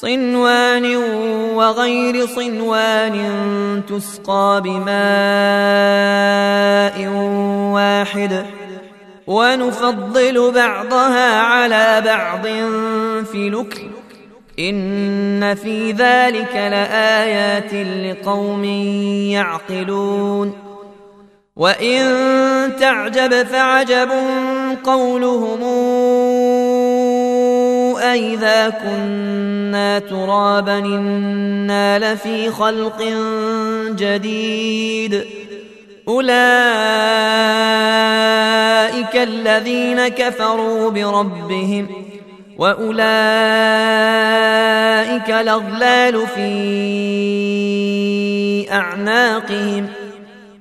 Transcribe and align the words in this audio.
صنوان 0.00 0.96
وغير 1.54 2.26
صنوان 2.26 3.16
تسقى 3.88 4.62
بماء 4.64 4.86
واحد 7.74 8.46
ونفضل 9.26 10.52
بعضها 10.52 11.40
على 11.40 12.02
بعض 12.04 12.42
في 13.26 13.50
لكل 13.50 13.90
إن 14.58 15.54
في 15.54 15.92
ذلك 15.92 16.54
لآيات 16.54 17.74
لقوم 17.74 18.64
يعقلون. 19.34 20.64
وإن 21.56 22.02
تعجب 22.80 23.42
فعجب 23.42 24.10
قولهم 24.84 25.62
أئذا 28.12 28.68
كنا 28.68 29.98
ترابا 29.98 30.78
إنا 30.78 31.98
لفي 31.98 32.50
خلق 32.50 33.02
جديد 33.90 35.24
أولئك 36.08 36.34
الذين 39.16 40.08
كفروا 40.08 40.90
بربهم 40.90 41.88
وأولئك 42.58 42.94
الأغلال 45.30 46.26
في 46.26 46.54
أعناقهم 48.72 49.88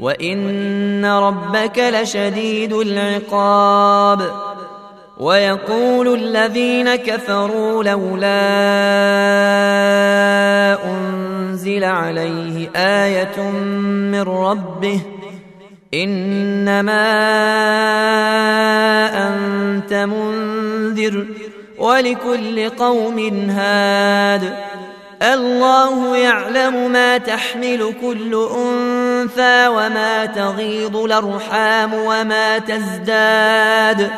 وان 0.00 1.04
ربك 1.04 1.78
لشديد 1.78 2.72
العقاب 2.72 4.30
ويقول 5.18 6.14
الذين 6.14 6.94
كفروا 6.94 7.84
لولا 7.84 8.38
انزل 10.84 11.84
عليه 11.84 12.70
إيه 12.76 13.50
من 14.12 14.22
ربه 14.22 15.00
انما 15.94 17.08
انت 19.28 19.92
منذر 19.94 21.26
ولكل 21.78 22.68
قوم 22.68 23.18
هاد 23.50 24.54
الله 25.22 26.16
يعلم 26.16 26.92
ما 26.92 27.18
تحمل 27.18 27.94
كل 28.00 28.48
انثى 28.56 28.97
وما 29.68 30.26
تغيض 30.26 30.96
الأرحام 30.96 31.94
وما 31.94 32.58
تزداد 32.58 34.10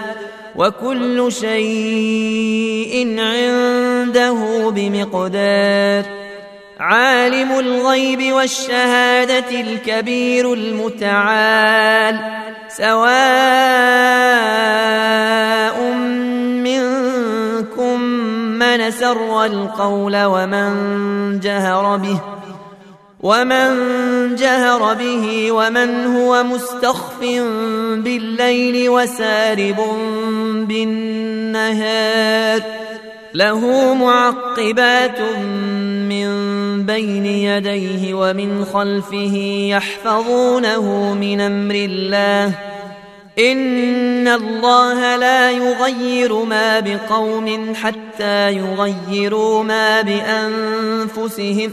وكل 0.56 1.32
شيء 1.32 3.20
عنده 3.20 4.70
بمقدار 4.70 6.04
عالم 6.80 7.58
الغيب 7.58 8.32
والشهادة 8.32 9.60
الكبير 9.60 10.52
المتعال 10.52 12.20
سواء 12.68 13.00
منكم 16.64 18.00
من 18.58 18.90
سر 18.90 19.44
القول 19.44 20.24
ومن 20.24 21.40
جهر 21.40 21.96
به 21.96 22.20
ومن 23.22 23.70
جهر 24.36 24.94
به 24.94 25.52
ومن 25.52 26.06
هو 26.06 26.42
مستخف 26.42 27.20
بالليل 27.94 28.88
وسارب 28.88 29.76
بالنهار 30.68 32.62
له 33.34 33.94
معقبات 33.94 35.20
من 36.08 36.30
بين 36.86 37.26
يديه 37.26 38.14
ومن 38.14 38.64
خلفه 38.64 39.36
يحفظونه 39.70 41.14
من 41.14 41.40
أمر 41.40 41.74
الله. 41.74 42.54
إن 43.38 44.28
الله 44.28 45.16
لا 45.16 45.50
يغير 45.50 46.44
ما 46.44 46.80
بقوم 46.80 47.74
حتى 47.74 48.52
يغيروا 48.52 49.62
ما 49.62 50.00
بأنفسهم. 50.00 51.72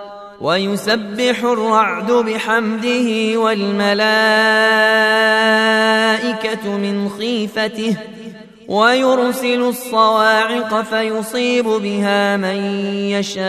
ويسبح 0.41 1.43
الرعد 1.43 2.11
بحمده 2.11 3.39
والملائكة 3.39 3.97
من 6.77 7.09
خيفته 7.09 7.95
ويرسل 8.67 9.61
الصواعق 9.61 10.81
فيصيب 10.81 11.65
بها 11.65 12.37
من 12.37 12.55
يشاء 13.09 13.41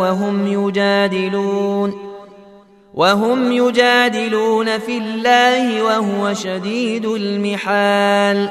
وهم 0.00 0.46
يجادلون 0.46 2.06
وهم 2.94 3.52
يجادلون 3.52 4.78
في 4.78 4.98
الله 4.98 5.82
وهو 5.82 6.34
شديد 6.34 7.04
المحال 7.06 8.50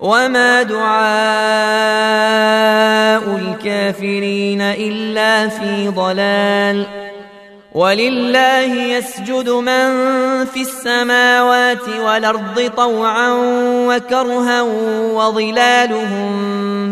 وما 0.00 0.62
دعاء 0.62 0.96
الكافرين 3.36 4.60
الا 4.60 5.48
في 5.48 5.88
ضلال 5.88 6.86
ولله 7.74 8.74
يسجد 8.74 9.48
من 9.48 9.88
في 10.44 10.60
السماوات 10.60 11.88
والارض 11.88 12.70
طوعا 12.76 13.30
وكرها 13.88 14.62
وظلالهم 15.12 16.32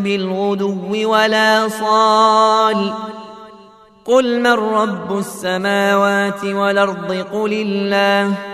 بالغدو 0.03 1.11
ولا 1.11 1.69
صال 1.69 2.93
قل 4.05 4.41
من 4.41 4.53
رب 4.53 5.19
السماوات 5.19 6.45
والارض 6.45 7.13
قل 7.33 7.53
الله 7.53 8.54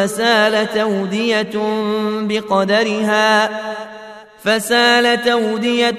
فسالت 0.00 0.76
أودية 0.76 1.50
بقدرها 2.20 3.50
فسالت 4.44 5.26
أودية 5.26 5.98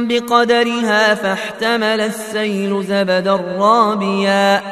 بقدرها 0.00 1.14
فاحتمل 1.14 2.00
السيل 2.00 2.84
زبدا 2.84 3.40
رابيا 3.58 4.62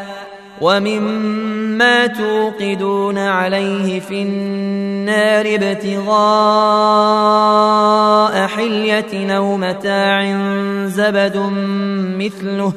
ومما 0.60 2.06
توقدون 2.06 3.18
عليه 3.18 4.00
في 4.00 4.22
النار 4.22 5.46
ابتغاء 5.54 6.08
حلية 8.46 9.36
أو 9.36 9.56
متاع 9.56 10.38
زبد 10.86 11.36
مثله. 12.18 12.72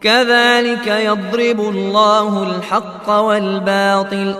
كذلك 0.00 0.86
يضرب 0.86 1.60
الله 1.60 2.42
الحق 2.42 3.10
والباطل. 3.10 4.34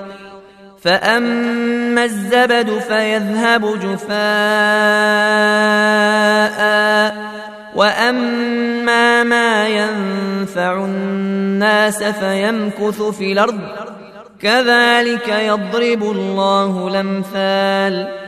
فأما 0.82 2.04
الزبد 2.04 2.78
فيذهب 2.78 3.78
جفاء 3.80 4.18
وأما 7.74 9.22
ما 9.22 9.68
ينفع 9.68 10.84
الناس 10.84 12.02
فيمكث 12.02 13.02
في 13.02 13.32
الأرض 13.32 13.60
كذلك 14.40 15.28
يضرب 15.28 16.02
الله 16.02 16.88
الأمثال 16.88 18.27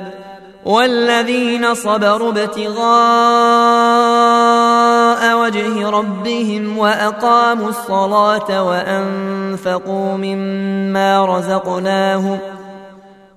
والذين 0.65 1.73
صبروا 1.73 2.29
ابتغاء 2.29 2.81
وجه 5.37 5.89
ربهم 5.89 6.77
وأقاموا 6.77 7.69
الصلاة 7.69 8.63
وأنفقوا 8.63 10.17
مما 10.17 11.25
رزقناهم 11.25 12.39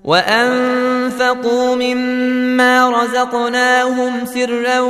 وأنفقوا 0.05 1.75
مما 1.75 2.91
رزقناهم 2.91 4.27
سرا 4.27 4.81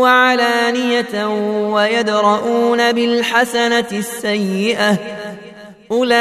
وعلانية 0.00 1.26
ويدرؤون 1.74 2.92
بالحسنة 2.92 3.86
السيئة 3.92 4.96
أولئك 5.90 6.14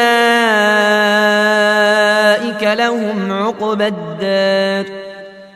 لهم 2.63 3.31
عقبى 3.31 3.87
الدار 3.87 5.08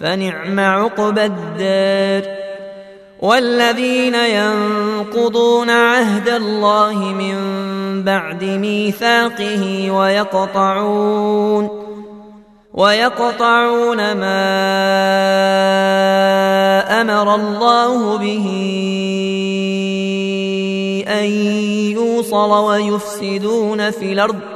فنعم 0.00 0.60
عقبى 0.60 1.24
الدار. 1.24 2.36
والذين 3.20 4.14
ينقضون 4.14 5.70
عهد 5.70 6.28
الله 6.28 6.94
من 6.94 7.36
بعد 8.02 8.44
ميثاقه 8.44 9.90
ويقطعون 9.90 11.86
ويقطعون 12.74 13.96
ما 13.96 14.42
أمر 17.00 17.34
الله 17.34 18.18
به 18.18 18.46
أن 21.08 21.24
يوصل 21.92 22.50
ويفسدون 22.50 23.90
في 23.90 24.12
الأرض. 24.12 24.55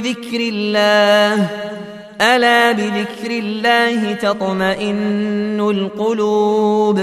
بذكر 0.00 0.40
الله. 0.40 1.46
ألا 2.20 2.72
بذكر 2.72 3.30
الله 3.30 4.12
تطمئن 4.12 5.60
القلوب. 5.60 7.00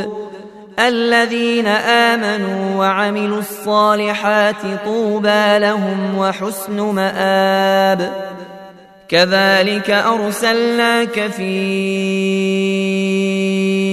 الذين 0.79 1.67
آمنوا 1.67 2.75
وعملوا 2.79 3.39
الصالحات 3.39 4.61
طوبى 4.85 5.59
لهم 5.59 6.17
وحسن 6.17 6.81
مآب. 6.81 8.11
كذلك 9.09 9.89
أرسلناك 9.89 11.27
في 11.27 11.43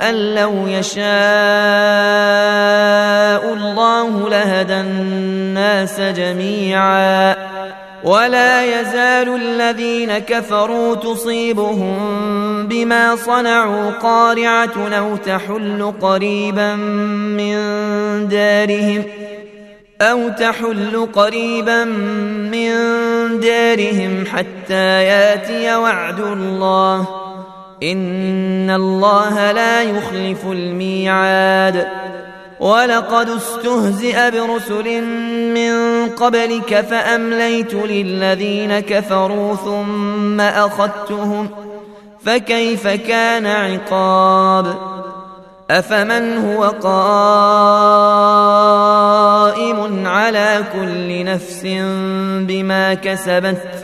أن 0.00 0.34
لو 0.34 0.66
يشاء 0.66 1.04
الله 3.54 4.28
لهدى 4.28 4.80
الناس 4.80 6.00
جميعا. 6.00 7.36
ولا 8.04 8.80
يزال 8.80 9.28
الذين 9.34 10.18
كفروا 10.18 10.94
تصيبهم 10.94 11.96
بما 12.66 13.16
صنعوا 13.16 13.90
قارعة 13.90 14.88
أو 14.98 15.16
تحل 15.16 15.92
قريبا 16.00 16.74
من 16.74 17.58
دارهم 18.28 19.02
ۖ 19.02 19.34
أو 20.00 20.28
تحل 20.28 21.08
قريبا 21.12 21.84
من 21.84 22.70
دارهم 23.40 24.24
حتى 24.26 25.04
يأتي 25.04 25.76
وعد 25.76 26.20
الله. 26.20 27.23
إن 27.82 28.70
الله 28.70 29.52
لا 29.52 29.82
يخلف 29.82 30.46
الميعاد 30.46 31.86
ولقد 32.60 33.28
استهزئ 33.28 34.30
برسل 34.30 35.02
من 35.54 36.06
قبلك 36.08 36.80
فأمليت 36.80 37.74
للذين 37.74 38.80
كفروا 38.80 39.54
ثم 39.54 40.40
أخذتهم 40.40 41.48
فكيف 42.24 42.88
كان 42.88 43.46
عقاب 43.46 44.66
أفمن 45.70 46.36
هو 46.36 46.64
قائم 46.64 46.86
على 50.06 50.64
كل 50.72 51.24
نفس 51.24 51.62
بما 52.46 52.94
كسبت 52.94 53.83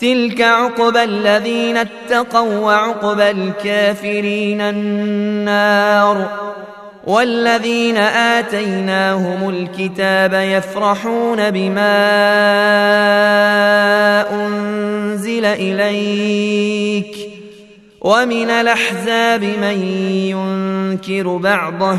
تلك 0.00 0.40
عقبى 0.40 1.04
الذين 1.04 1.76
اتقوا 1.76 2.58
وعقبى 2.58 3.30
الكافرين 3.30 4.60
النار 4.60 6.28
والذين 7.06 7.96
آتيناهم 7.96 9.48
الكتاب 9.48 10.32
يفرحون 10.34 11.50
بما 11.50 11.96
أنزل 14.32 15.44
إليك 15.44 17.16
ومن 18.00 18.50
الأحزاب 18.50 19.44
من 19.44 19.82
ينكر 20.26 21.36
بعضه 21.36 21.98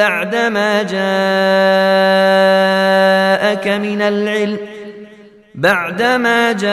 بعدما 0.00 0.82
جاءك 0.82 0.96
من 3.68 4.02
العلم 4.02 4.56
بعدما 5.54 6.52
جاءك 6.52 6.70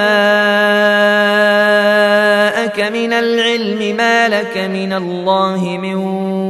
من 2.79 3.13
العلم 3.13 3.97
ما 3.97 4.27
لك 4.27 4.57
من 4.57 4.93
الله 4.93 5.77
من 5.81 5.95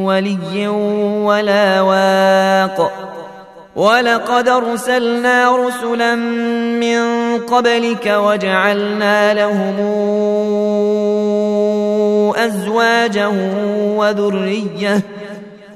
ولي 0.05 0.67
ولا 1.27 1.81
واق. 1.81 2.91
ولقد 3.75 4.49
أرسلنا 4.49 5.57
رسلا 5.57 6.15
من 6.15 7.01
قبلك 7.37 8.05
وجعلنا 8.05 9.33
لهم 9.33 9.75
أزواجا 12.35 13.27
وذرية 13.97 15.01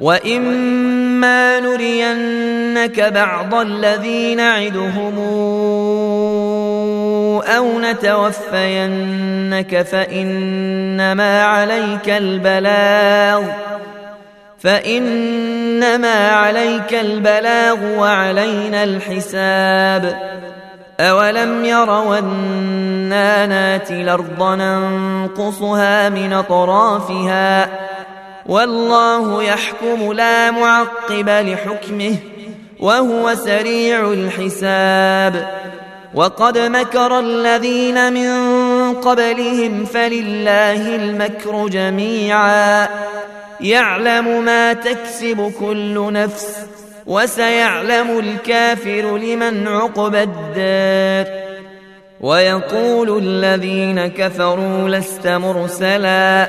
واما 0.00 1.60
نرينك 1.60 3.00
بعض 3.00 3.54
الذي 3.54 4.34
نعدهم 4.34 5.18
أو 7.42 7.80
نتوفينك 7.80 9.82
فانما 9.82 11.44
عليك 11.44 12.08
البلاغ 12.08 13.42
فانما 14.58 16.28
عليك 16.28 16.94
البلاغ 16.94 17.76
وعلينا 17.98 18.84
الحساب 18.84 20.18
اولم 21.00 21.64
يروا 21.64 22.18
أنا 22.18 23.46
ناتي 23.46 24.02
الأرض 24.02 24.42
ننقصها 24.42 26.08
من 26.08 26.32
اطرافها 26.32 27.68
والله 28.48 29.42
يحكم 29.42 30.12
لا 30.12 30.50
معقب 30.50 31.28
لحكمه 31.28 32.16
وهو 32.80 33.34
سريع 33.34 34.12
الحساب. 34.12 35.58
وقد 36.14 36.58
مكر 36.58 37.18
الذين 37.18 38.12
من 38.12 38.30
قبلهم 38.94 39.84
فلله 39.84 40.94
المكر 40.96 41.68
جميعا. 41.68 42.88
يعلم 43.60 44.44
ما 44.44 44.72
تكسب 44.72 45.52
كل 45.60 46.12
نفس 46.12 46.56
وسيعلم 47.06 48.18
الكافر 48.18 49.16
لمن 49.16 49.68
عقب 49.68 50.14
الدار. 50.14 51.32
ويقول 52.20 53.18
الذين 53.18 54.06
كفروا 54.06 54.88
لست 54.88 55.26
مرسلا. 55.26 56.48